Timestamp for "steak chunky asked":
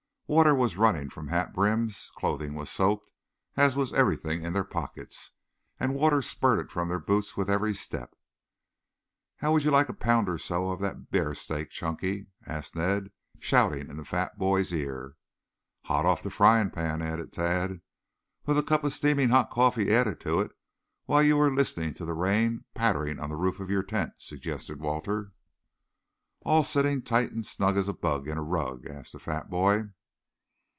11.35-12.77